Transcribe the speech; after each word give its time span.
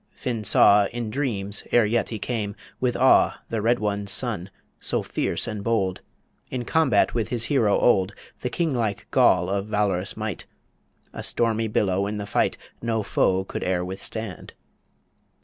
Finn 0.15 0.43
saw 0.43 0.87
In 0.87 1.11
dreams, 1.11 1.61
ere 1.71 1.85
yet 1.85 2.09
he 2.09 2.17
came, 2.17 2.55
with 2.79 2.97
awe 2.97 3.37
The 3.51 3.61
Red 3.61 3.77
One's 3.77 4.09
son, 4.11 4.49
so 4.79 5.03
fierce 5.03 5.45
and 5.47 5.63
bold, 5.63 6.01
In 6.49 6.65
combat 6.65 7.13
with 7.13 7.27
his 7.29 7.43
hero 7.53 7.77
old 7.79 8.15
The 8.39 8.49
king 8.49 8.73
like 8.73 9.05
Goll 9.11 9.47
of 9.47 9.67
valorous 9.67 10.17
might 10.17 10.47
A 11.13 11.21
stormy 11.21 11.67
billow 11.67 12.07
in 12.07 12.17
the 12.17 12.25
fight 12.25 12.57
No 12.81 13.03
foe 13.03 13.43
could 13.43 13.63
ere 13.63 13.85
withstand. 13.85 14.55